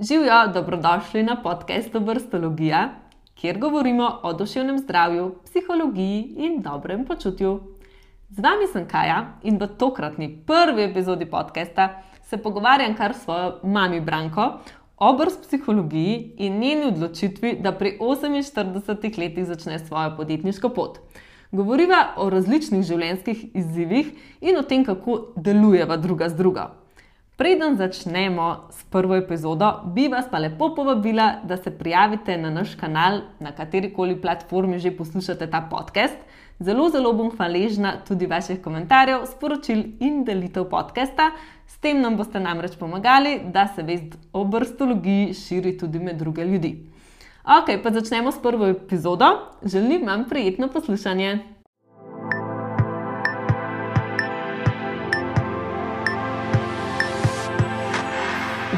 [0.00, 2.88] Živijo, dobrodošli na podkastu Brstologija,
[3.34, 7.60] kjer govorimo o duševnem zdravju, psihologiji in dobrem počutju.
[8.28, 13.60] Z vami sem Kaja in v tokratni prvi epizodi podcasta se pogovarjam kar s svojo
[13.62, 14.50] mami Branko
[14.96, 20.98] o brst psihologiji in njeni odločitvi, da pri 48 letih začne svojo podjetniško pot.
[21.52, 26.83] Govoriva o različnih življenjskih izzivih in o tem, kako delujeva druga z drugo.
[27.36, 32.76] Preden začnemo s prvo epizodo, bi vas pa lepo povabila, da se prijavite na naš
[32.78, 36.14] kanal, na kateri koli platformi že poslušate ta podcast.
[36.60, 41.32] Zelo, zelo bom hvaležna tudi vaših komentarjev, sporočil in delitev podcasta.
[41.66, 46.44] S tem nam boste namreč pomagali, da se vest o brstologiji širi tudi med druge
[46.44, 46.76] ljudi.
[47.44, 49.26] Ok, pa začnemo s prvo epizodo.
[49.64, 51.53] Želim vam prijetno poslušanje.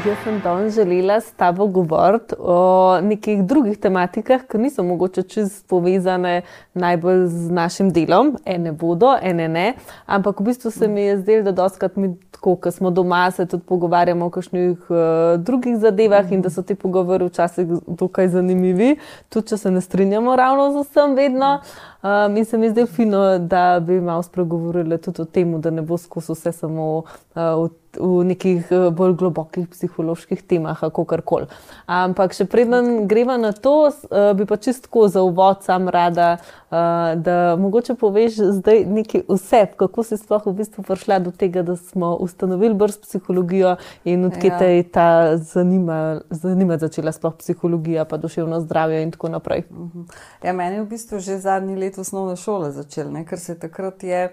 [0.05, 5.63] Jaz sem danes želela s tabo govoriti o nekih drugih tematikah, ki niso mogoče čez
[5.63, 6.41] povezane
[6.73, 8.35] najbolj z našim delom.
[8.45, 9.73] Ene bodo, ene ne.
[10.05, 13.45] Ampak v bistvu se mi je zdelo, da doskrat mi, tako, ko smo doma, se
[13.45, 14.97] tudi pogovarjamo o kakšnih uh,
[15.41, 20.35] drugih zadevah in da so ti pogovori včasih dokaj zanimivi, tudi če se ne strinjamo
[20.35, 21.55] ravno z vsem vedno.
[21.57, 21.96] Uh,
[22.37, 25.97] in se mi zdi fino, da bi malo spregovorili tudi o tem, da ne bo
[25.97, 31.47] skozi vse samo uh, v v nekih bolj globokih psiholoških temah, kako kar koli.
[31.89, 37.15] Ampak še preden greva na to, eh, bi pa čistko za uvod sam rada, eh,
[37.15, 41.75] da mogoče poveš zdaj nekaj vse, kako si sploh v bistvu prišla do tega, da
[41.75, 44.59] smo ustanovili brz psihologijo in odkje ja.
[44.59, 49.63] te je ta zanima, zanima začela sploh psihologija, pa duševno zdravje in tako naprej.
[49.71, 50.01] Mhm.
[50.43, 53.23] Ja, meni je v bistvu že zadnji let osnovne šole začel, ne?
[53.25, 54.27] ker se takrat je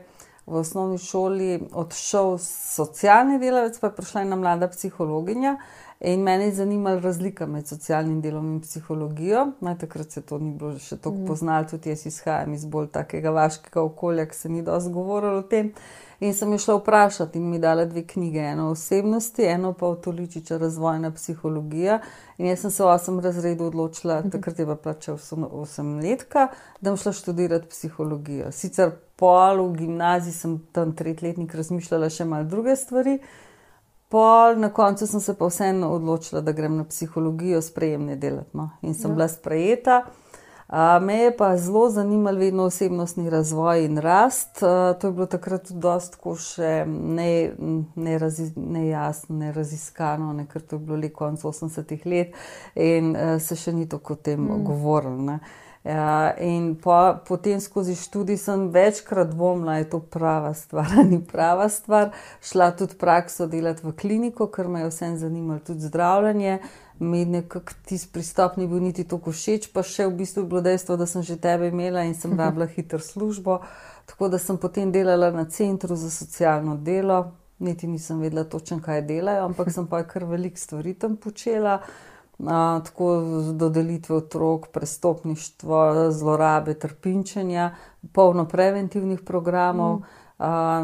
[0.47, 5.57] v osnovni šoli odšel socialni delavec, pa je prišla ena mlada psihologinja.
[6.05, 9.47] In meni je zanimala razlika med socialnim delom in psihologijo.
[9.61, 11.27] Naj takrat se to ni bilo še tako mm.
[11.27, 15.47] poznalo, tudi jaz izhajam iz bolj takega vaškega okolja, ki se ni dosti govorilo o
[15.49, 15.71] tem.
[16.21, 19.89] In sem jo šla vprašati in mi dala dve knjige, eno o osebnosti, eno pa
[19.89, 21.99] o Toličiča razvojna psihologija.
[22.37, 24.35] In jaz sem se v osem razredu odločila, mhm.
[24.37, 25.17] takrat je pa plačal
[25.63, 26.51] osem letka,
[26.81, 28.53] da bom šla študirati psihologijo.
[28.53, 33.19] Sicer pol v gimnaziji sem tam tretjletnik razmišljala še malo druge stvari.
[34.15, 38.51] Pol, na koncu sem se pa vseeno odločila, da grem na psihologijo sprejemne delati.
[38.53, 38.71] No?
[38.83, 39.15] In sem ja.
[39.15, 40.05] bila sprejeta.
[40.69, 44.63] A, me je pa zelo zanimal vedno osebnostni razvoj in rast.
[44.63, 50.87] A, to je bilo takrat tudi dosto še nejasno, ne neraziskano, ne, ker to je
[50.87, 52.39] bilo le konec 80-ih let
[52.75, 54.65] in a, se še ni tako o tem mm.
[54.71, 55.43] govorilo.
[55.85, 61.21] Ja, in po, potem skozi študij sem večkrat dvomila, da je to prava stvar, ni
[61.21, 62.11] prava stvar.
[62.41, 66.59] Šla tudi prakso delati v kliniko, ker me je vsem zanimalo tudi zdravljenje.
[66.99, 70.63] Mi nekako ti pristop ni bil niti tako všeč, pa še v bistvu je bilo
[70.65, 73.61] dejstvo, da sem že tebe imela in sem rabila hitro službo.
[74.09, 79.03] Tako da sem potem delala na centru za socialno delo, niti nisem vedela točno, kaj
[79.05, 81.83] delajo, ampak sem pa kar velik stvari tam počela
[82.85, 83.23] tako
[83.53, 87.75] dodelitve otrok, prestopništvo, zlorabe, trpinčenja,
[88.13, 89.97] polno preventivnih programov.
[89.97, 90.03] Mm.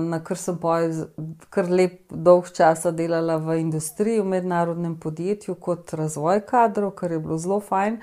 [0.09, 0.78] Na kar sem pa
[1.50, 7.19] kar lep dolg časa delala v industriji, v mednarodnem podjetju, kot razvoj kadrov, kar je
[7.19, 7.99] bilo zelo fajn.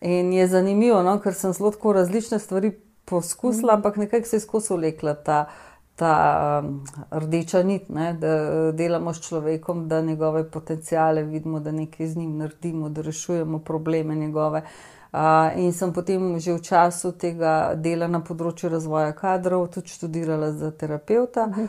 [0.00, 2.72] In je zanimivo, no, ker sem zelo različne stvari
[3.04, 3.76] poskusila, mm.
[3.76, 5.46] ampak nekako se je skozi vlekla ta
[5.96, 12.06] ta um, rdeča nit, ne, da delamo s človekom, da njegove potencijale vidimo, da nekaj
[12.06, 14.62] z njim naredimo, da rešujemo probleme njegove.
[15.12, 15.20] Uh,
[15.56, 20.72] in sem potem že v času tega dela na področju razvoja kadrov tudi študirala za
[20.74, 21.68] terapeuta, uh,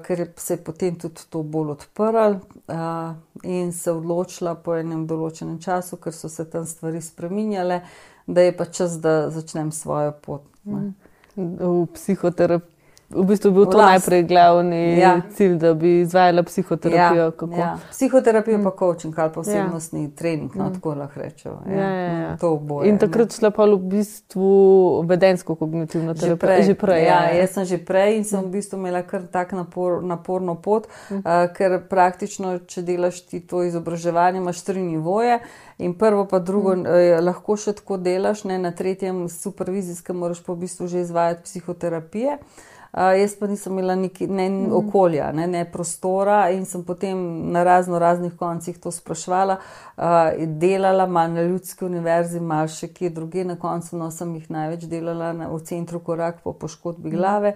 [0.00, 3.12] ker je se je potem tudi to bolj odprl uh,
[3.44, 7.82] in se odločila po enem določenem času, ker so se tam stvari spreminjale,
[8.26, 10.48] da je pa čas, da začnem svojo pot.
[10.64, 10.94] Ne.
[11.36, 12.69] V psihoterapiji
[13.10, 13.90] v bistvu bil to Vlast.
[13.90, 15.20] najprej glavni ja.
[15.34, 17.32] cilj, da bi izvajala psihoterapijo.
[17.52, 17.78] Ja, ja.
[17.90, 18.64] Psihoterapijo mm.
[18.64, 20.10] pa coaching ali pa osebnostni ja.
[20.16, 20.74] trening, no, mm.
[20.74, 21.62] tako lahko rečemo.
[21.66, 21.74] Ja.
[21.76, 22.36] Ja, ja, ja.
[22.36, 22.88] To oboje.
[22.88, 26.36] In takrat šla pa v bistvu vedensko kognitivno terapijo.
[26.36, 26.62] Že prej.
[26.62, 27.34] Že prej ja, ja.
[27.40, 28.46] Jaz sem že prej in sem mm.
[28.46, 31.26] v bistvu imela kar tak napor, naporno pot, mm.
[31.26, 35.40] uh, ker praktično, če delaš ti to izobraževanje, imaš tri nivoje.
[35.82, 36.86] In prvo, pa drugo, mm.
[36.86, 41.48] eh, lahko še tako delaš, ne, na tretjem supervizijskem, moraš pa v bistvu že izvajati
[41.48, 42.36] psihoterapije.
[42.36, 44.72] Uh, jaz pa nisem imela neki, ne mm.
[44.72, 47.18] okolja, ne, ne prostora in sem potem
[47.52, 49.56] na razno raznih koncih to sprašvala,
[49.96, 50.02] uh,
[50.46, 54.88] delala malo na ljudski univerzi, malo še kje druge, na koncu no, sem jih največ
[54.90, 57.16] delala na, v centru Korak po poškodbi mm.
[57.16, 57.54] glave.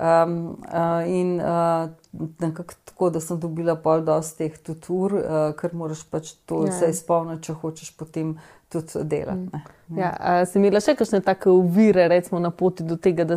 [0.00, 1.90] Um, uh, in uh,
[2.40, 6.70] nekako tako, da sem dobila pol dosti teh tutur, uh, ker moraš pač to ja.
[6.70, 8.38] vse izpolniti, če hočeš potem
[8.72, 9.50] tudi delati.
[9.90, 9.98] Mm.
[9.98, 10.10] Ja,
[10.46, 13.34] si imela še kakšne take uvire, recimo na poti do tega, da,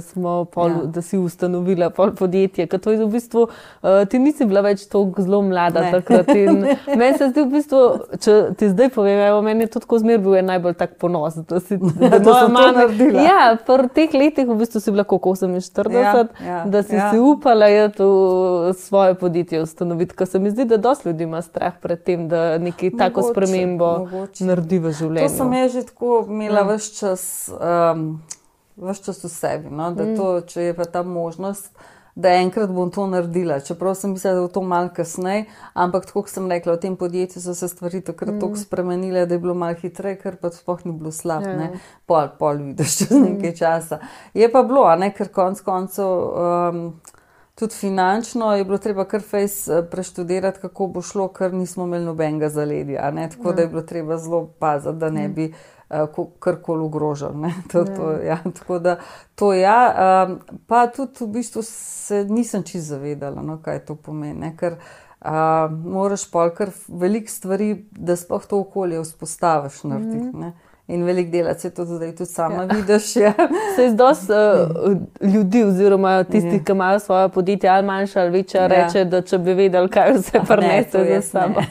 [0.54, 0.82] pol, ja.
[0.94, 2.68] da si ustanovila podjetje?
[2.70, 5.92] Ker to je v bistvu, uh, ti nisi bila več tako zelo mlada ne.
[5.96, 6.30] takrat.
[7.00, 7.80] Meni se zdi v bistvu,
[8.22, 11.58] če ti zdaj povem, evo, meni je to tako zmer bil najbolj tak ponos, da
[11.64, 11.80] si
[12.14, 13.26] da to sama naredila.
[13.26, 16.14] Ja, v teh letih v bistvu si bila koliko 48, ja,
[16.46, 17.10] ja, da si ja.
[17.10, 18.10] si upala je to
[18.78, 20.14] svoje podjetje ustanoviti.
[20.14, 23.92] Ker se mi zdi, da dosti ljudi ima strah pred tem, da nekaj tako spremembo
[24.06, 24.46] mogoče.
[24.46, 25.23] naredi v življenju.
[25.24, 26.68] To sem jaz že tako imela ja.
[26.76, 28.22] vse čas, um,
[29.06, 29.72] čas v sebi.
[29.72, 29.92] No?
[29.92, 30.16] Mm.
[30.20, 31.72] To, če je pa ta možnost,
[32.16, 33.60] da enkrat bom to naredila.
[33.60, 37.42] Čeprav sem mislila, da bo to malo kasneje, ampak tako sem rekla, v tem podjetju
[37.42, 38.42] so se stvari takrat mm.
[38.42, 41.50] tako spremenile, da je bilo malo hitreje, ker pa sploh ni bilo slabo.
[41.50, 41.72] Ja.
[42.06, 43.24] Pol, pol vidiš čez mm.
[43.26, 44.00] nekaj časa.
[44.34, 45.10] Je pa bilo, ne?
[45.14, 46.08] ker konc koncev.
[46.08, 46.86] Um,
[47.56, 52.06] Tudi finančno je bilo treba kar fejs eh, preštudirati, kako bo šlo, ker nismo imeli
[52.06, 53.12] nobenega zaledja.
[53.30, 53.56] Tako ja.
[53.56, 55.34] da je bilo treba zelo paziti, da ne mm.
[55.34, 55.54] bi
[55.90, 57.34] uh, karkoli ogrožal.
[57.72, 58.98] To, to, ja, tako da
[59.36, 59.96] to ja,
[60.28, 64.40] um, pa tudi v bistvu se nisem čisto zavedala, no, kaj to pomeni.
[64.40, 65.30] Ne, ker uh,
[65.86, 69.84] moraš polkar veliko stvari, da sploh to okolje vzpostaviš.
[69.84, 70.73] Narediti, mm -hmm.
[70.94, 72.70] In velik delac je to, da tudi sama ja.
[72.76, 73.16] vidiš.
[73.16, 73.34] Ja.
[73.76, 76.64] Se je dosti uh, ljudi, oziroma tisti, ja.
[76.64, 78.68] ki imajo svoje podjetje, ali manjša ali večja, ja.
[78.68, 81.62] reče, da če bi vedeli, kaj se prenese za sabo.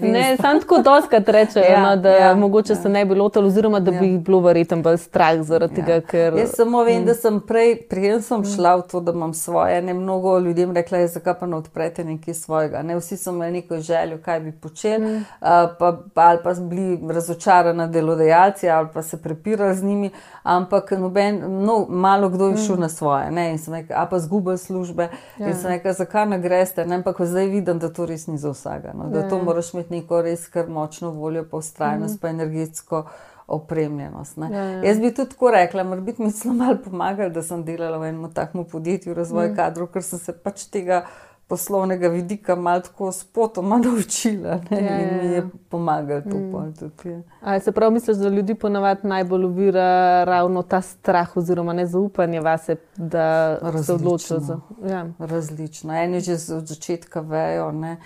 [0.00, 1.82] Ne, ne samo tako doskrat rečejo, ja.
[1.82, 2.34] no, da ja.
[2.34, 2.76] mogoče ja.
[2.76, 4.00] se ne bi lotili, oziroma da ja.
[4.00, 5.84] bi jih bilo verjetno bolj strah zaradi ja.
[5.86, 6.06] tega.
[6.06, 6.38] Ker...
[6.38, 7.06] Jaz samo vem, mm.
[7.06, 8.54] da sem prej, prej sem mm.
[8.54, 9.82] šla v to, da imam svoje.
[9.82, 12.82] Ne mnogo ljudem rekla, je, zakaj pa ne odprete nekaj svojega.
[12.82, 15.16] Ne, vsi so imeli neko željo, kaj bi počeli, mm.
[15.16, 15.48] uh,
[15.78, 20.10] pa, pa, ali pa bili razočarani delodajalci situacije ali pa se prepirali z njimi,
[20.42, 22.80] ampak noben, no, malo kdo je šel mm.
[22.80, 23.30] na svoje.
[23.30, 23.50] Ne?
[23.50, 25.08] In sem rekel, a pa zgubil službe.
[25.38, 25.48] Ja.
[25.48, 26.86] In sem rekel, zakaj ne greste?
[26.86, 26.94] Ne?
[26.94, 28.92] Ampak zdaj vidim, da to res ni za vsega.
[28.94, 29.10] No?
[29.10, 29.28] Da ja.
[29.28, 32.20] to moraš imeti neko res kar močno voljo, pa ustrajnost, mm.
[32.20, 33.06] pa energetsko.
[33.46, 34.38] Opremljenost.
[34.38, 34.80] Ja, ja.
[34.82, 38.32] Jaz bi tudi tako rekla, bi mi zelo malo pomagali, da sem delala v enem
[38.34, 39.54] takšnem podjetju, razvoj mm.
[39.54, 41.04] kadrov, ker sem se pač tega
[41.48, 45.48] poslovnega vidika malo tako spotoma naučila ja, in mi je ja.
[45.68, 46.52] pomagal to mm.
[46.52, 47.12] pol.
[47.40, 52.76] Ali se pravi, misliš, da ljudi ponavadi najbolj uvira ravno ta strah oziroma nezaupanje vase,
[52.96, 53.82] da Različno.
[53.82, 54.60] se odločijo za?
[54.88, 55.06] Ja.
[55.18, 55.94] Različno.
[55.94, 57.72] Eni že od začetka vejo.
[57.72, 57.96] Mm.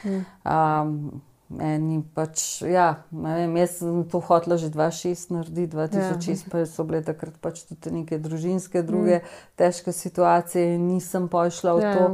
[0.44, 1.20] Um,
[1.58, 6.50] Eni pač, ja, vem, jaz sem to hotela že 2006 narediti, 2006 ja.
[6.52, 9.32] pa so bile takrat pač tudi neke družinske, druge mm.
[9.58, 11.94] težke situacije in nisem pošla v ja.
[11.96, 12.06] to.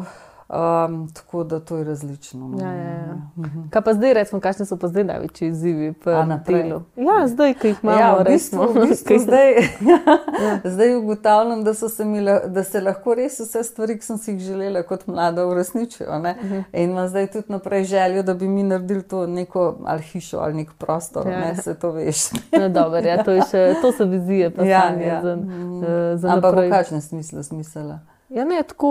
[0.49, 2.49] Um, tako da to je različno.
[2.49, 2.59] No.
[2.67, 3.17] Ja, ja, ja.
[3.37, 3.69] Mhm.
[3.71, 6.83] Kaj pa zdaj, recimo, kakšni so pa zdaj največji izzivi na delu?
[6.97, 9.53] Ja, zdaj, ki jih imamo, ja, v bistvu, v bistvu zdaj,
[9.91, 9.99] ja.
[10.75, 14.41] zdaj ugotavljam, da, se mi, da se lahko res vse stvari, ki sem si jih
[14.41, 16.09] želela kot mlada, uresničijo.
[16.09, 16.27] Uh mhm.
[16.27, 16.65] -huh.
[16.73, 20.55] In imam zdaj tudi naprej željo, da bi mi naredili to neko ali hišo ali
[20.55, 21.41] nek prostor, ja.
[21.41, 22.31] ne se to veš.
[22.61, 25.23] no, dober, ja, to, še, to so vizije, pa ja, ja.
[25.23, 26.17] za, mm.
[26.17, 27.99] za Ampak v kakšnem smislu smisela?
[28.28, 28.90] Ja, ne tako,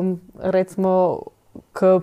[0.00, 1.22] um, recimo,
[1.72, 2.00] ko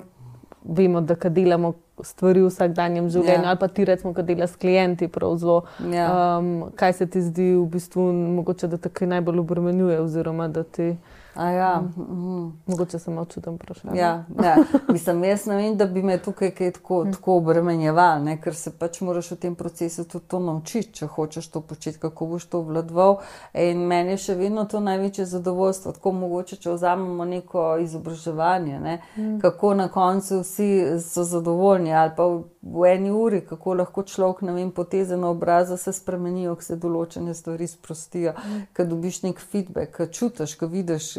[0.63, 3.49] vemo, da delamo stvari v vsakdanjem življenju, ja.
[3.49, 5.63] ali pa ti, recimo, ko delaš s klienti, zelo,
[5.93, 6.07] ja.
[6.39, 8.07] um, kaj se ti zdi v bistvu,
[8.39, 10.95] mogoče, da te najbolj obremenjuje, oziroma da ti.
[11.35, 11.83] Ja.
[11.97, 12.51] Mm.
[12.65, 13.99] Mogoče sem malo čuden vprašanje.
[13.99, 14.55] Ja, ja.
[14.87, 17.11] Mislim, jaz ne vem, da bi me tukaj tako, hm.
[17.11, 21.61] tako obremenjeval, ker se pač moraš v tem procesu tudi to naučiti, če hočeš to
[21.61, 23.19] početi, kako boš to obvladoval.
[23.53, 28.99] In meni je še vedno to največje zadovoljstvo, tako mogoče, če vzamemo neko izobraževanje, ne?
[29.15, 29.39] mm.
[29.41, 32.27] kako na koncu vsi so zadovoljni ali pa
[32.63, 36.77] v, eni uri, kako lahko človek, ne vem, poteze na obrazu se spremenijo, ko se
[36.79, 38.61] določene stvari sprostijo, mm.
[38.75, 41.09] ko dobiš nek feedback, ko čutiš, ko vidiš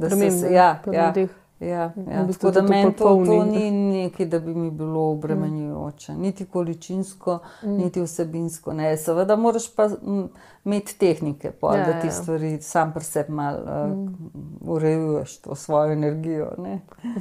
[0.00, 1.10] da se je ja, ja,
[1.60, 2.22] ja, ja.
[2.22, 7.38] v bistvu, da meni to, to ni nekaj, da bi mi bilo obremenjujoče, niti količinsko,
[7.62, 7.76] mm.
[7.76, 8.72] niti vsebinsko.
[8.72, 8.96] Ne.
[8.96, 9.88] Seveda, moraš pa
[10.64, 12.12] imeti tehnike, pol, ja, da ti ja.
[12.12, 14.70] stvari sam pri sebi malo uh, mm.
[14.70, 16.50] urejuješ, to svojo energijo.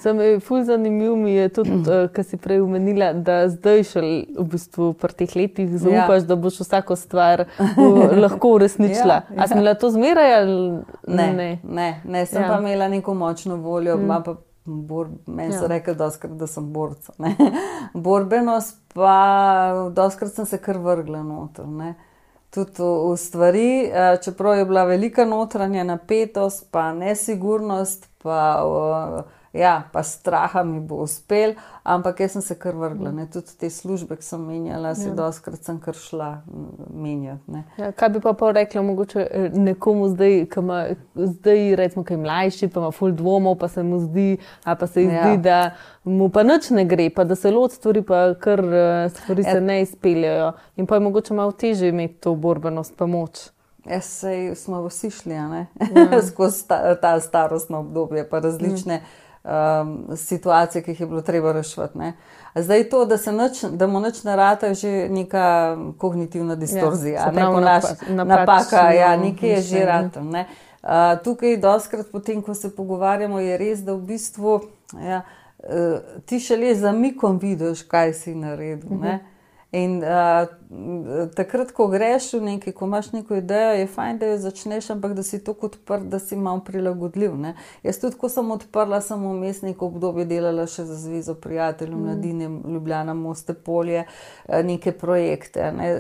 [0.04, 4.02] Je ful zanimiv, mi je tudi, uh, kar si prej umenila, da zdaj še
[4.38, 6.28] v bistvu pri teh letih zaupaš, ja.
[6.28, 9.22] da boš vsako stvar uh, lahko uresničila.
[9.22, 9.44] ja, ja.
[9.44, 11.34] A si imela to zmeraj ali ne?
[11.34, 12.50] Ne, ne, ne sem ja.
[12.50, 13.98] pa imela neko močno voljo.
[13.98, 14.36] Mm.
[14.66, 15.60] Bor, meni ja.
[15.60, 17.14] so rekli, doskrat, da sem borca.
[17.94, 21.68] Borbenost, pa doskrat sem se kar vrgla noter.
[21.68, 21.94] Ne
[22.56, 22.72] tudi
[23.12, 28.64] v stvari, eh, čeprav je bila velika notranja napetost, pa nesigurnost, pa
[29.56, 33.12] ja, pa straha mi bo uspel, ampak jaz sem se kar vrgla.
[33.12, 33.26] Ne.
[33.32, 35.16] Tudi te službe, ki sem menjala, se ja.
[35.16, 36.30] doskrat sem kar šla
[36.94, 37.64] menjati.
[37.80, 40.82] Ja, kaj bi pa pa rekla, mogoče eh, nekomu zdaj, ki ima
[41.16, 44.88] zdaj, recimo, ki je mlajši, pa ima full dvomov, pa se mu zdi, a pa
[44.88, 45.24] se ja.
[45.24, 45.60] zdi, da
[46.04, 49.58] mu pa nič ne gre, pa da se lot stvari, pa kar eh, stvari ja.
[49.58, 50.54] se ne izpeljajo.
[50.76, 53.50] In pa je mogoče malo teže imeti to borbenost pa moč.
[53.86, 55.66] Jaz se smo vsi šli ja.
[56.28, 59.25] skozi ta, ta starostno obdobje, pa različne mm.
[59.46, 62.12] Um, situacije, ki jih je bilo treba rešiti.
[62.56, 67.32] Zdaj to, da se noč, da mu noč narata, je že neka kognitivna distorzija, ja,
[67.32, 70.22] ne pa naš napaka, ja, nekaj je že rata.
[70.22, 70.46] Ne.
[70.84, 70.90] Uh,
[71.24, 74.60] tukaj, doskrat potem, ko se pogovarjamo, je res, da v bistvu
[75.02, 75.22] ja,
[75.60, 78.90] uh, ti šele za mikom vidiš, kaj si naredil.
[78.90, 79.20] Mm -hmm.
[79.76, 80.46] In uh,
[81.36, 85.14] takrat, ko greš v nekaj, ko imaš neko idejo, je fajn, da jo začneš, ampak
[85.18, 87.36] da si tako odprt, da si malo prilagodljiv.
[87.36, 87.56] Ne?
[87.84, 92.06] Jaz tudi, ko sem odprla, sem v mestniku obdobje delala še za Zvezo prijateljev, mm.
[92.06, 94.06] mladine, Ljubljana, Moste, Polje,
[94.48, 95.68] neke projekte.
[95.76, 95.92] Ne?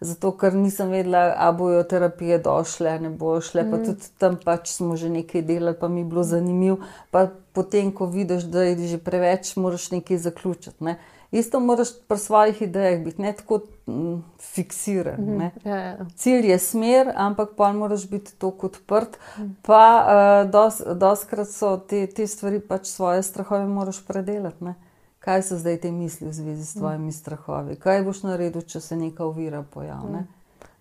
[0.00, 3.70] Zato, ker nisem vedela, a bojo terapije došle, ne bojo šle, mm.
[3.70, 6.82] pa tudi tam pač smo že nekaj delali, pa mi je bilo zanimivo.
[7.14, 10.82] Pa potem, ko vidiš, da je že preveč, moraš nekaj zaključiti.
[10.84, 10.98] Ne?
[11.32, 15.20] Isto moraš pri svojih idejah biti, ne tako m, fiksiran.
[15.20, 15.50] Mm -hmm.
[15.64, 15.96] ja, ja.
[16.16, 19.18] Cilj je smer, ampak pa moraš biti tako odprt.
[19.38, 19.42] Mm.
[19.62, 20.06] Pa
[20.44, 24.64] uh, doskrat so te, te stvari, pač svoje strahove moraš predelati.
[24.64, 24.74] Ne?
[25.18, 27.12] Kaj so zdaj te misli v zvezi s tvojimi mm.
[27.12, 27.76] strahovi?
[27.76, 30.20] Kaj boš naredil, če se neka ovira pojavlja?
[30.20, 30.26] Mm.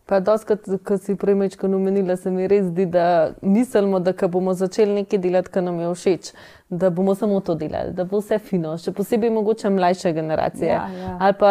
[0.05, 4.53] Pa, doskrat, ko si prej nekaj omenila, se mi res zdi, da mislimo, da bomo
[4.53, 6.31] začeli nekaj delati, kar nam je všeč
[6.71, 10.69] da bomo samo to delali, da bo vse fino, še posebej mogoče mlajše generacije.
[10.69, 11.17] Ja, ja.
[11.19, 11.49] Ali pa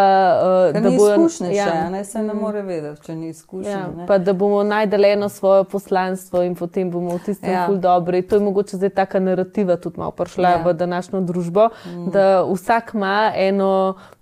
[0.73, 2.41] uh, da bo izkušnje, ja, še, ne se ne mm.
[2.41, 3.71] more vedeti, če ni izkušnje.
[3.71, 7.67] Ja, pa da bomo najdeli eno svoje poslanstvo in potem bomo v tistem ja.
[7.69, 8.23] ful dobri.
[8.23, 10.63] To je mogoče zdaj taka narativa tudi malo prišla ja.
[10.65, 12.09] v današnjo družbo, mm.
[12.17, 13.71] da vsak ima eno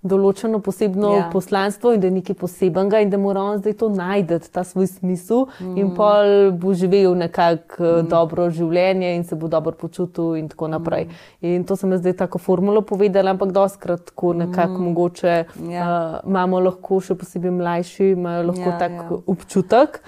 [0.03, 1.29] določeno posebno ja.
[1.31, 4.91] poslanstvo in da je nekaj posebenega in da mora on zdaj to najti, ta svoj
[4.91, 5.79] smisel mm.
[5.79, 8.11] in pol bo živel nekako mm.
[8.11, 11.07] dobro življenje in se bo dobro počutil in tako naprej naprej.
[11.41, 14.83] In to sem zdaj tako formulo povedala, ampak doskrat tako nekako mm.
[14.83, 16.21] mogoče ja.
[16.23, 19.21] uh, imamo lahko še posebej mlajši, imajo lahko ja, tak ja.
[19.27, 20.01] občutek.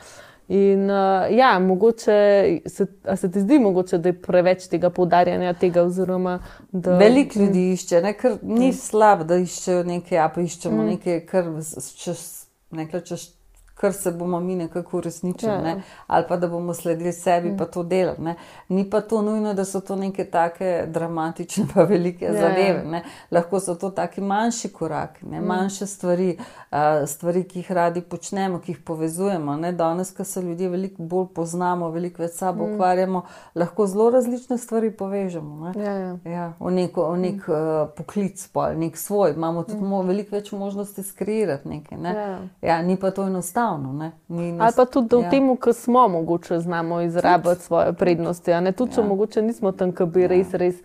[0.51, 5.85] In uh, ja, mogoče se, se ti zdi, mogoče, da je preveč tega poudarjanja tega.
[5.87, 6.39] Oziroma,
[6.71, 8.75] da, Veliko ljudi išče, ne, ker ni mm.
[8.75, 10.89] slabo, da iščejo nekaj, a pa iščemo mm.
[10.95, 11.53] nekaj, kar
[11.95, 12.25] čez
[12.75, 13.29] nekaj čez
[13.81, 15.61] kar se bomo mi nekako uresničili, ja.
[15.61, 15.81] ne?
[16.07, 17.57] ali pa da bomo sledili sebi mm.
[17.73, 18.17] to delali.
[18.19, 18.35] Ne?
[18.69, 22.33] Ni pa to nujno, da so to neke take dramatične, pa velike ja.
[22.33, 22.83] zadeve.
[22.85, 23.03] Ne?
[23.31, 25.41] Lahko so to taki manjši koraki, ne?
[25.41, 25.45] Mm.
[25.45, 26.37] manjše stvari,
[26.71, 29.55] uh, stvari, ki jih radi počnemo, ki jih povezujemo.
[29.55, 29.71] Ne?
[29.71, 32.73] Danes, ko se ljudje veliko bolj poznamo, veliko več sabo mm.
[32.73, 33.23] ukvarjamo,
[33.55, 35.73] lahko zelo različne stvari povežemo.
[35.75, 36.17] Ja, ja.
[36.25, 37.57] Ja, v nek, v nek mm.
[37.57, 39.33] uh, poklic, pa nek svoj.
[39.33, 40.07] Imamo tudi mm.
[40.07, 41.97] veliko več možnosti skreirati nekaj.
[41.97, 42.15] Ne?
[42.15, 42.39] Ja.
[42.61, 44.11] Ja, ni pa to enostavno enostavno.
[44.27, 44.61] Nas...
[44.61, 45.27] Ali pa tudi ja.
[45.27, 48.51] v tem, kar smo, mogoče znamo izrabiti svoje prednosti.
[48.77, 49.07] Tudi, če ja.
[49.07, 50.27] mogoče nismo tam, ki bi ja.
[50.27, 50.75] res, res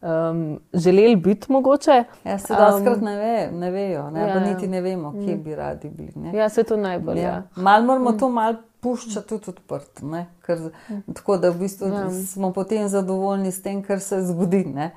[0.00, 1.52] um, želeli biti.
[1.52, 2.04] Mogoče.
[2.24, 4.28] Ja, se da skrat ne, ve, ne vejo, ne?
[4.28, 5.42] Ja, niti ne vemo, kje mm.
[5.42, 6.12] bi radi bili.
[6.14, 6.38] Ne?
[6.38, 7.18] Ja, se to najbolj.
[7.18, 7.28] Ja.
[7.28, 7.42] Ja.
[7.56, 8.18] Mal moramo mm.
[8.18, 8.54] to mal.
[8.80, 10.02] Pušča tudi odprt,
[10.46, 11.14] Ker, mm.
[11.14, 12.10] tako da v bistvu ja.
[12.10, 14.64] smo potem zadovoljni s tem, kar se zgodi.
[14.64, 14.90] Ne?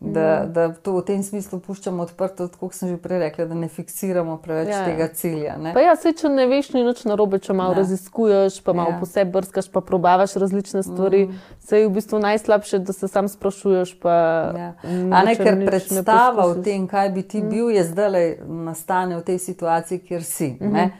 [0.00, 0.52] Da, mm.
[0.52, 4.36] da to v tem smislu puščamo odprto, kot sem že prej rekla, da ne fiksiramo
[4.42, 4.84] preveč ja.
[4.86, 5.56] tega cilja.
[5.74, 7.80] Ja, se, če ne veš, ni nič narobe, če malo ja.
[7.82, 9.00] raziskuješ, pa malo ja.
[9.02, 11.24] posebej brskaš, pa probavaš različne stvari.
[11.26, 11.42] Mm.
[11.66, 13.96] Se je v bistvu najslabše, da se sam sprašuješ.
[13.98, 14.14] Pa,
[14.54, 14.70] ja.
[14.86, 17.50] A ne, ker predstava o tem, kaj bi ti mm.
[17.50, 20.54] bil, je zdaj nastane v tej situaciji, kjer si.
[20.60, 20.96] Mm -hmm.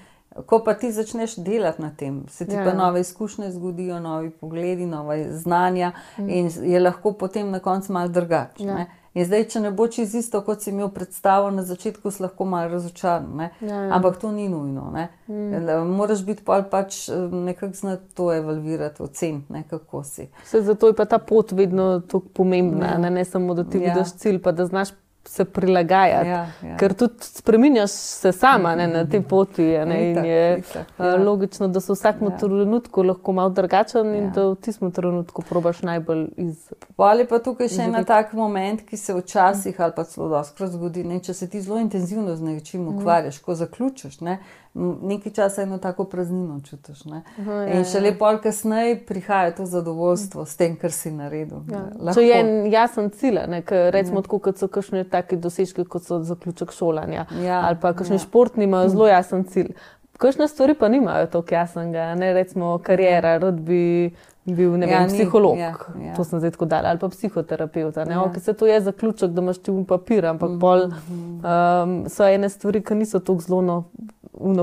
[0.46, 2.64] Ko pa ti začneš delati na tem, se ti ja.
[2.64, 6.28] pa nove izkušnje zgodijo, novi pogledi, nove znanja mm.
[6.28, 8.64] in je lahko potem na koncu malo drugače.
[8.64, 8.86] Ja.
[9.18, 12.44] In zdaj, če ne bo čez isto, kot si imel predstavo na začetku, si lahko
[12.46, 13.40] malo razočaran.
[13.40, 13.88] Ja, ja.
[13.96, 14.92] Ampak to ni nujno.
[15.26, 15.88] Mm.
[15.96, 20.28] Moraš biti pa pač eh, nekako znati to evalvirati, oceniti, kako si.
[20.44, 22.98] Se zato je pa ta pot vedno tako pomembna, ja.
[22.98, 23.10] ne?
[23.10, 23.94] ne samo da ti ja.
[23.94, 24.94] vidiš cilj, pa da znaš
[25.28, 26.28] se prilagajati.
[26.28, 26.76] Ja, ja.
[26.76, 29.62] Ker tudi spremenjaš se sama ne, na tej poti.
[29.62, 31.16] Ne, itak, je itak, ja.
[31.16, 32.30] logično, da se vsak ja.
[32.38, 34.18] trenutku lahko malo drugačen ja.
[34.18, 36.70] in da v tistem trenutku probaš najbolj iz.
[36.96, 41.04] Ali pa tukaj še en tak moment, ki se včasih ali pa celo doskrat zgodi,
[41.04, 42.96] ne, če se ti zelo intenzivno z nečim mhm.
[42.96, 44.20] ukvarjaš, ko zaključiš.
[44.24, 44.40] Ne,
[45.02, 47.02] nekaj časa eno tako praznino čutiš.
[47.10, 51.64] Aha, ja, in še lepo, ali kasneje prihaja to zadovoljstvo s tem, kar si naredil.
[51.72, 52.14] Ja.
[52.14, 53.40] Če je en jasen cilj,
[53.92, 54.26] recimo, ja.
[54.28, 57.26] tako, kot so kakšne take dosežke, kot so zaključek šolanja.
[57.42, 58.24] Ja, ali pa kakšni ja.
[58.24, 59.74] športni imajo zelo jasen cilj.
[60.18, 64.10] Kakšne stvari pa nimajo tako jasnega, ne recimo karijera, rodbi,
[64.54, 66.14] bil vem, ja, psiholog, ja, ja.
[66.16, 67.96] to sem zdaj tako dal, ali pa psihoterapeut.
[67.96, 68.22] Ja.
[68.24, 70.60] Okay, se to je zaključek, da imaš ti um papir, ampak mm -hmm.
[70.60, 73.84] pol um, so ene stvari, ki niso tako zelo no,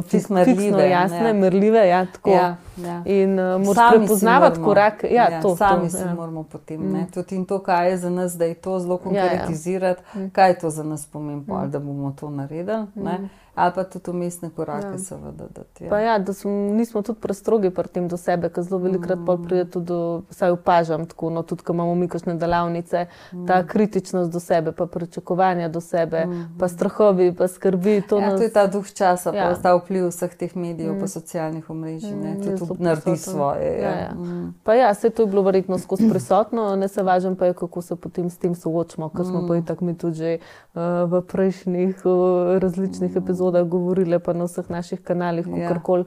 [0.01, 1.87] fiksno, jasne, merljive.
[1.87, 3.01] Ja, ja, ja.
[3.05, 5.03] In uh, moraš prepoznavati korak.
[5.03, 6.13] Ja, ja, to, sami to, si ja.
[6.13, 6.81] moramo potem.
[6.81, 7.07] Mm.
[7.13, 10.29] Tudi in to, kaj je za nas, da je to zelo konkretizirati, ja, ja.
[10.29, 11.71] kaj je to za nas pomembno, mm.
[11.71, 12.85] da bomo to naredili.
[12.95, 14.97] Mm ali pa tudi umestne korake, ja.
[14.97, 15.45] seveda.
[15.55, 15.99] Da, ja.
[15.99, 19.43] Ja, da smo, nismo tudi prestrogi pri tem do sebe, ker zelo velikokrat mm.
[19.47, 23.45] pride tudi do, vsaj opažam, tako, no, tudi ko imamo mi kakšne delavnice, mm.
[23.47, 26.43] ta kritičnost do sebe, pa pričakovanja do sebe, mm.
[26.59, 28.01] pa strahovi, pa skrbi.
[28.09, 28.39] To, ja, nas...
[28.39, 29.47] to je ta duh časa, ja.
[29.47, 30.99] pa ta vpliv vseh teh medijev, mm.
[30.99, 32.43] pa socialnih omrežij, mm.
[32.43, 33.81] tudi naredi svoje.
[33.81, 33.89] Ja.
[33.89, 34.13] Ja, ja.
[34.15, 34.53] Mm.
[34.63, 37.81] Pa ja, vse to je bilo verjetno skozi prisotno, ne se važem pa je, kako
[37.81, 39.47] se potem s tem soočamo, ker smo mm.
[39.47, 40.81] pa in tako mi tudi že uh,
[41.11, 43.17] v prejšnjih uh, različnih mm.
[43.17, 45.67] epizodah govorile, pa na vseh naših kanalih, ja.
[45.67, 46.05] kakorkoli.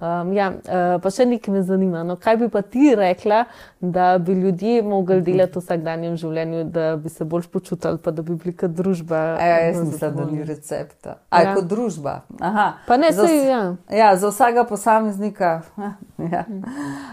[0.00, 2.00] Um, ja, uh, pa še nekaj me zanima.
[2.08, 3.42] No, kaj bi pa ti rekla,
[3.80, 8.24] da bi ljudje mogli delati v vsakdanjem življenju, da bi se bolj počutili, pa da
[8.24, 9.18] bi bili kot družba?
[9.36, 11.18] Ja, jaz mislim, da ni recepta.
[11.28, 11.52] Aj ja.
[11.58, 12.14] kot družba.
[12.40, 12.64] Aha.
[12.86, 13.60] Pa ne za, sej, ja.
[13.92, 15.50] Ja, za vsakega posameznika
[16.32, 16.46] ja.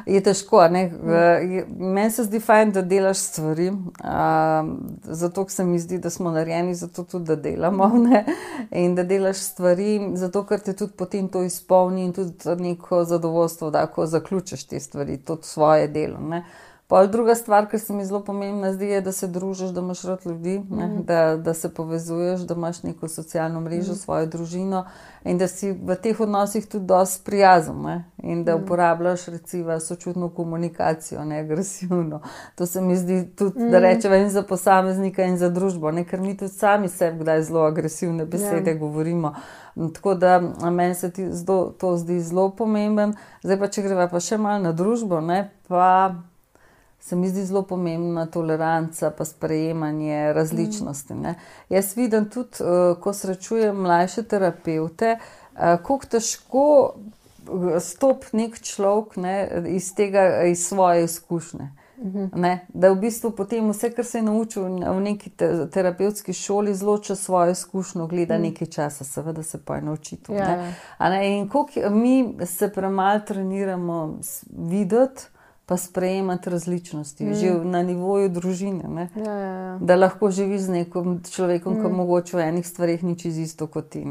[0.07, 0.63] je težko.
[0.71, 4.71] Meni se zdi fajn, da delaš stvari, um,
[5.03, 7.91] zato se mi zdi, da smo narejeni za to tudi, da delamo.
[8.07, 8.23] Ne?
[8.71, 12.31] In da delaš stvari, zato ker te tudi potem to izpolni in tudi
[12.77, 16.19] neko zadovoljstvo, da ko zaključiš te stvari, to svoje delo.
[16.87, 20.01] Pa druga stvar, ki se mi zelo pomembna, zdi, je, da se družiš, da imaš
[20.01, 21.03] rad ljudi, mm.
[21.03, 23.95] da, da se povezuješ, da imaš neko socialno mrežo, mm.
[23.95, 24.85] svojo družino
[25.23, 28.03] in da si v teh odnosih tudi dosti prijazen ne?
[28.23, 28.63] in da mm.
[28.63, 32.21] uporabljaš recimo sočutno komunikacijo, ne agresivno.
[32.55, 33.71] To se mi zdi tudi, mm.
[33.71, 36.05] da rečemo in za posameznika in za družbo, ne?
[36.05, 38.73] ker mi tudi sami sebi kdaj zelo agresivne besede yeah.
[38.73, 38.79] Ja.
[38.79, 39.33] govorimo.
[39.93, 40.39] Tako da
[40.71, 43.13] meni se zdo, to zdi zelo pomemben.
[43.43, 46.15] Zdaj pa, če greva pa še malo na družbo, ne, pa
[47.07, 51.13] se mi zdi zelo pomembna toleranca, pa sprejemanje različnosti.
[51.13, 51.35] Ne.
[51.69, 59.15] Jaz vidim tudi, uh, ko srečujem mlajše terapeute, uh, kako težko eh, stopi nek človek
[59.15, 59.35] ne,
[59.67, 61.69] iz, tega, iz svoje izkušnje.
[62.35, 66.75] Ne, da v bistvu potem vse, kar se je naučil v neki te, terapevtski šoli,
[66.77, 68.41] zelo čez svojo izkušnjo, gleda mm.
[68.41, 70.17] nekaj časa, seveda se pa je naučil.
[70.29, 71.23] Ja, ja.
[71.23, 74.19] In koliko mi se premalo treniramo
[74.51, 75.23] videti
[75.67, 77.33] pa sprejemati različnosti, mm.
[77.33, 79.09] že na nivoju družine.
[79.15, 79.77] Ja, ja, ja.
[79.81, 81.81] Da lahko živiš z nekim človekom, mm.
[81.83, 84.05] ki mogoče v enih stvarih ni čisto isto kot ti.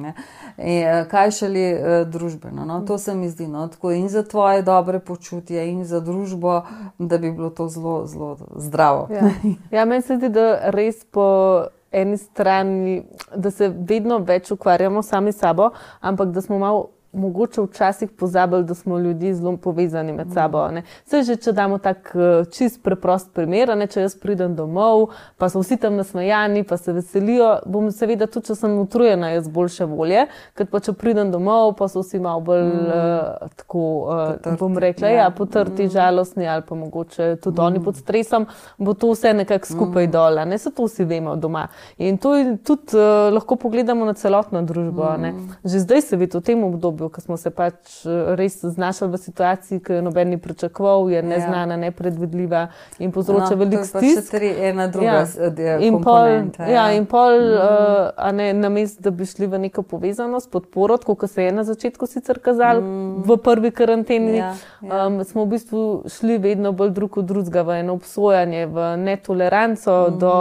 [0.58, 2.64] E, kaj šele e, družbeno.
[2.68, 2.82] No?
[2.84, 3.68] To se mi zdi no?
[3.68, 6.60] tako in za tvoje dobre počutje, in za družbo,
[6.98, 9.08] da bi bilo to zelo, zelo zdravo.
[9.10, 9.30] Ja,
[9.78, 11.64] ja meni se zdi, da res po.
[11.96, 17.62] Eni strani, da se vedno več ukvarjamo sami s sabo, ampak da smo malo mogoče
[17.62, 20.68] včasih pozabili, da smo ljudje zelo povezani med sabo.
[21.04, 25.48] Se že, če damo tak eh, čist preprost primer, ne, če jaz pridem domov, pa
[25.48, 29.88] so vsi tam nasmejani, pa se veselijo, bom seveda tudi, če sem utrujena, jaz boljše
[29.90, 30.26] volje,
[30.58, 32.86] ker pa če pridem domov, pa so vsi malo bolj mm.
[32.86, 35.94] uh, tako, uh, potrti, bom rekla, ja, ja potrti, mm.
[35.96, 37.64] žalostni ali pa mogoče tudi mm.
[37.64, 38.46] oni pod stresom,
[38.78, 40.12] bo to vse nekako skupaj mm.
[40.12, 41.66] dol, ne se to vsi vemo doma.
[41.98, 45.10] In to tudi uh, lahko pogledamo na celotno družbo.
[45.18, 45.56] Mm.
[45.64, 49.08] Že zdaj se vidi v tem obdobju, obdobju, ko smo se pač eh, res znašli
[49.08, 51.22] v situaciji, ki jo noben ni pričakoval, je ja.
[51.22, 51.80] neznana, ja.
[51.86, 52.66] nepredvidljiva
[52.98, 54.32] in povzroča no, veliko stisk.
[54.32, 55.26] Pač ena druga
[55.58, 55.78] ja.
[55.78, 56.28] in pol,
[56.58, 56.68] ja.
[56.68, 58.12] ja, in pol mm.
[58.18, 61.64] uh, ne, na mest, da bi šli v neko povezanost, podporo, kot se je na
[61.64, 63.26] začetku sicer kazalo mm.
[63.26, 65.06] v prvi karanteni, ja, ja.
[65.06, 69.96] Um, smo v bistvu šli vedno bolj drug od drugega v eno obsojanje, v netoleranco
[70.08, 70.18] mm.
[70.18, 70.34] do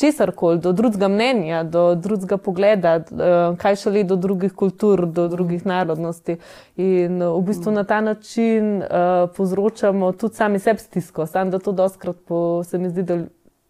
[0.00, 5.28] česar koli, do drugega mnenja, do drugega pogleda, uh, kaj šele do drugih kultur, do
[5.28, 6.36] drugih narodov narodnosti.
[6.76, 11.26] In v bistvu na ta način uh, povzročamo tudi sami sebi stisko.
[11.26, 13.18] Sam da to doskrat po, se mi zdi, da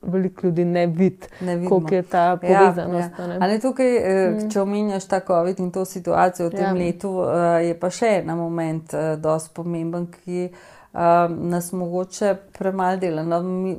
[0.06, 1.26] veliko ljudi ne vidi,
[1.68, 3.18] koliko je ta ja, povezanost.
[3.18, 3.38] Ja, ja.
[3.40, 4.50] Ali tukaj, eh, mm.
[4.50, 6.72] če omenjaš ta COVID in to situacijo v tem ja.
[6.72, 7.26] letu, uh,
[7.64, 13.24] je pa še en moment uh, dosti pomemben, ki uh, nas mogoče premalo dela.
[13.24, 13.76] No, mi,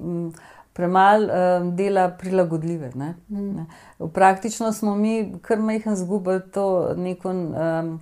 [0.75, 2.89] Premalo um, dela prilagodljive.
[2.99, 3.13] Ne?
[3.29, 3.53] Mm.
[3.55, 3.65] Ne?
[4.13, 6.65] Praktično smo mi kar majhen zgubili to
[6.99, 7.93] neko um,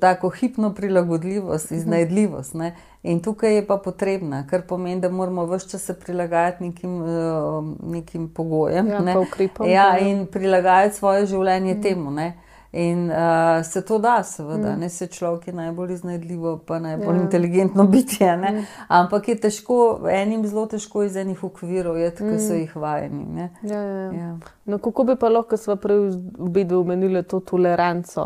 [0.00, 1.80] tako hipno prilagodljivost, mhm.
[1.80, 2.54] iznajdljivost.
[2.54, 2.76] Ne?
[3.02, 7.64] In tukaj je pa potrebna, kar pomeni, da moramo vse čas se prilagajati nekim, uh,
[7.82, 8.88] nekim pogojem.
[8.88, 9.18] Ja, ne?
[9.18, 11.82] ukripom, ja, in prilagajati svoje življenje mm.
[11.82, 12.10] temu.
[12.10, 12.32] Ne?
[12.72, 14.80] In uh, se to da, seveda, mm.
[14.80, 17.22] ne se človek je najbolj iznajdljivo, pa najbolj ja.
[17.22, 18.36] inteligentno bitje.
[18.36, 18.64] Mm.
[18.88, 22.30] Ampak je težko, enim zelo težko iz enih okvirov, je, mm.
[22.30, 23.40] ki so jih vajeni.
[23.40, 24.12] Ja, ja, ja.
[24.12, 24.32] Ja.
[24.64, 28.24] No, kako bi pa lahko, smo prej obi omenili, to toleranco?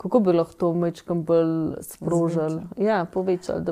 [0.00, 3.64] Kako bi lahko to mečkam bolj sprožili, ja, povečali?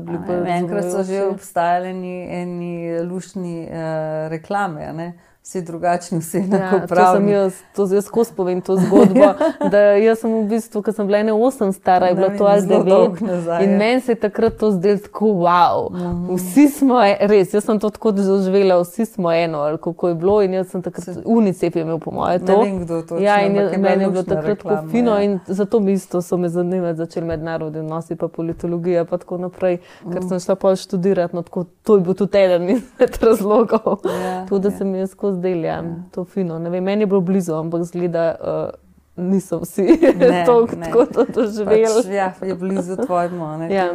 [0.47, 4.93] Enkrat so že obstajali eni, eni lušni uh, reklame.
[4.93, 5.13] Ne?
[5.43, 7.33] Vsi drugačni, vsi enakopravni.
[7.33, 9.21] Ja, to sem jaz skozi povem to zgodbo.
[10.07, 13.21] jaz sem v bistvu, ko sem bila ena osem stara, je bilo to ali devet.
[13.21, 13.79] In ja.
[13.79, 15.91] meni se je takrat to zdelo tako wow.
[15.91, 16.35] Mhm.
[16.35, 20.15] Vsi smo, e, res, jaz sem to tako doživela, vsi smo eno, ali kako je
[20.15, 20.43] bilo.
[20.43, 22.63] In jaz sem takrat, UNICEF je imel po moje to.
[22.63, 25.23] Ne vem, kdo to ja, in meni je bilo takrat tako fino ja.
[25.23, 29.79] in zato mi isto so me zanimali, začeli mednarodni odnosi, pa politologija, pa tako naprej,
[30.13, 31.37] ker sem šla pa študirati.
[31.37, 33.99] No, tako, to je bil tudi eden izmed razlogov.
[34.05, 34.79] Ja, tudi, da ja.
[34.79, 35.83] sem jaz skozi zdaj, ja,
[36.15, 36.59] to fino.
[36.59, 38.35] Vem, meni je bilo blizu, ampak zgleda.
[38.41, 40.01] Uh, Niso vsi
[40.47, 41.85] to, tako to doživeli.
[41.85, 43.45] Pač, ja, je blizu tvojemu.
[43.71, 43.93] Ja,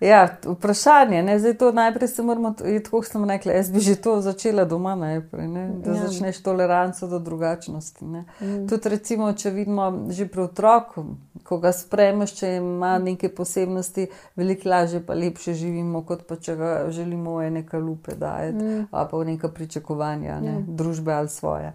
[0.10, 2.54] ja, vprašanje je, zdaj to najprej se moramo,
[2.84, 5.68] tako sem rekla, jaz bi že to začela doma najprej, ne?
[5.84, 6.06] da ja.
[6.06, 8.04] začneš toleranco do drugačnosti.
[8.04, 8.66] Mm.
[8.68, 11.04] Tudi recimo, če vidimo že pri otroku,
[11.44, 16.56] ko ga spremeš, če ima neke posebnosti, veliko lažje pa lepše živimo, kot pa če
[16.56, 18.84] ga želimo v neke lupe dajeti, mm.
[18.90, 20.58] pa v neka pričakovanja, ne?
[20.58, 20.76] mm.
[20.76, 21.72] družbe ali svoje.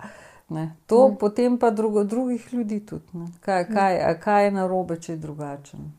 [0.49, 0.75] Ne.
[0.86, 1.17] To ne.
[1.17, 3.05] potem pa drugo, drugih ljudi tudi.
[3.39, 5.91] Kaj, kaj, kaj je narobe, če je drugačen?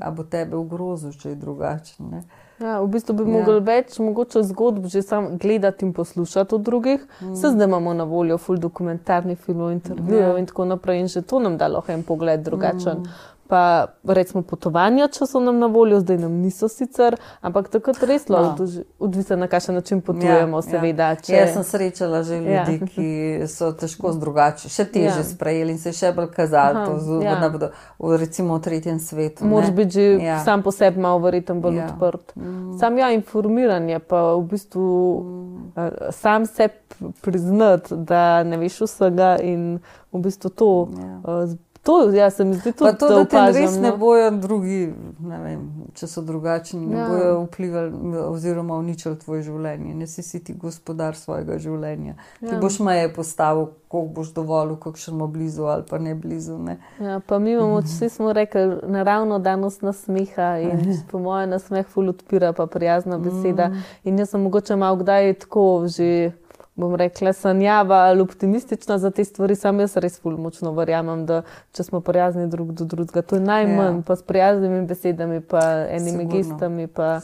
[0.00, 2.08] Ali bo tebe ogrozil, če je drugačen?
[2.10, 2.22] Ne.
[2.58, 3.30] Ja, v bistvu bi ja.
[3.30, 7.06] mogli več mogoče zgodb že sam gledati in poslušati od drugih.
[7.20, 7.34] Mm.
[7.34, 10.38] Se zdaj imamo na voljo ful dokumentarni film, intervjuje ja.
[10.38, 11.00] in tako naprej.
[11.00, 13.06] In že to nam da lahko en pogled drugačen.
[13.06, 17.98] Mm pa recimo potovanja, če so nam na voljo, zdaj nam niso sicer, ampak takrat
[18.08, 18.84] res lahko, no.
[19.04, 21.08] odvisno na kakšen način potujemo, ja, seveda.
[21.12, 21.18] Ja.
[21.20, 21.34] Če...
[21.36, 22.62] Jaz sem srečala že ja.
[22.62, 22.86] ljudi, ja.
[22.94, 25.24] ki so težko drugače, še teže ja.
[25.28, 27.34] sprejeli in se še bolj kazali, Aha, to ja.
[27.52, 27.68] bodo
[28.00, 29.44] v, recimo v tretjem svetu.
[29.50, 30.38] Moraš biti že ja.
[30.46, 31.90] sam po sebi malo verjeten, bolj ja.
[31.90, 32.32] odprt.
[32.32, 32.78] Mm.
[32.80, 34.86] Sam ja, informiranje pa v bistvu
[35.20, 36.14] mm.
[36.16, 36.70] sam se
[37.20, 39.76] priznati, da ne veš vsega in
[40.08, 40.70] v bistvu to.
[40.96, 41.18] Ja.
[41.20, 43.96] Uh, To, ja, se mi zdi tudi to, da ti res ne no.
[43.96, 45.62] bojo drugi, ne vem,
[45.98, 47.08] če so drugačni, ne ja.
[47.10, 49.94] bojo vplivali oziroma uničili tvoje življenje.
[49.98, 52.14] Ne si, si ti gospodar svojega življenja.
[52.14, 52.52] Ja.
[52.52, 56.60] Ti boš meje postavil, koliko boš dovolil, koliko še smo blizu ali pa ne blizu.
[56.62, 56.78] Ne.
[57.02, 57.90] Ja, pa mi imamo, mhm.
[57.90, 63.68] vsi smo rekli, naravno danost nasmeha in po mojem nasmeh ful odpira, pa prijazna beseda.
[63.68, 63.82] Mm.
[64.04, 66.30] In jaz sem mogoče malo kdaj tako že
[66.74, 71.42] bom rekla, sanjava ali optimistična za te stvari, sam jaz res ful močno verjamem, da
[71.72, 74.02] če smo prijazni drug do drugega, to je najmanj, ja.
[74.06, 76.38] pa s prijaznimi besedami, pa enimi Sigurno.
[76.38, 77.20] gestami, pa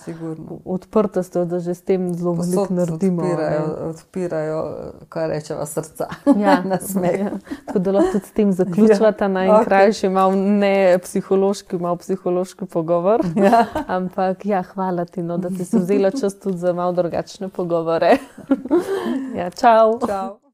[0.64, 3.22] odprtostjo, da že s tem zelo veliko naredimo.
[3.22, 4.60] Odpirajo, odpirajo,
[5.08, 6.08] kaj rečeva, srca.
[6.38, 7.20] Ja, na smeh.
[7.20, 7.30] Ja.
[7.66, 9.28] Tako da lahko tudi s tem zaključujete ja.
[9.28, 10.12] najkrajši, okay.
[10.12, 13.24] malo ne psihološki, malo psihološki pogovor.
[13.48, 13.64] Ja.
[13.86, 18.16] Ampak ja, hvala ti, no, da si se vzela čas tudi za malo drugačne pogovore.
[19.38, 19.98] Ja, ciao.
[20.00, 20.47] Ciao.